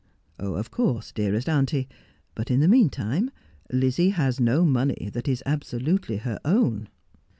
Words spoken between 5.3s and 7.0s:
absolutely her own.'